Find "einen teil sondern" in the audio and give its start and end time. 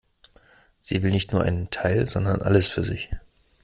1.43-2.41